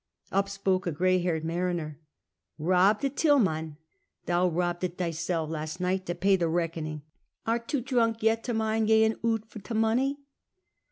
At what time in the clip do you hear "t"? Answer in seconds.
3.01-3.09, 9.59-9.75